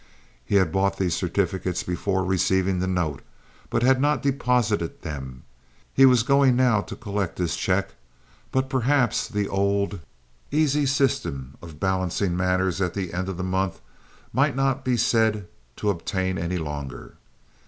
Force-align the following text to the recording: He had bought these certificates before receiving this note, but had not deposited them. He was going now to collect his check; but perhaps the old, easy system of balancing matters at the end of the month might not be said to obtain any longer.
He 0.43 0.55
had 0.55 0.71
bought 0.71 0.97
these 0.97 1.13
certificates 1.13 1.83
before 1.83 2.23
receiving 2.25 2.79
this 2.79 2.89
note, 2.89 3.21
but 3.69 3.83
had 3.83 4.01
not 4.01 4.23
deposited 4.23 5.03
them. 5.03 5.43
He 5.93 6.07
was 6.07 6.23
going 6.23 6.55
now 6.55 6.81
to 6.81 6.95
collect 6.95 7.37
his 7.37 7.55
check; 7.55 7.93
but 8.51 8.67
perhaps 8.67 9.27
the 9.27 9.47
old, 9.47 9.99
easy 10.49 10.87
system 10.87 11.55
of 11.61 11.79
balancing 11.79 12.35
matters 12.35 12.81
at 12.81 12.95
the 12.95 13.13
end 13.13 13.29
of 13.29 13.37
the 13.37 13.43
month 13.43 13.79
might 14.33 14.55
not 14.55 14.83
be 14.83 14.97
said 14.97 15.47
to 15.75 15.91
obtain 15.91 16.39
any 16.39 16.57
longer. 16.57 17.13